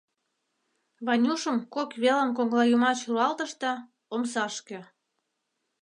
[1.05, 3.73] Ванюшым кок велым коҥлайымач руалтышт да—
[4.13, 4.79] омсашке.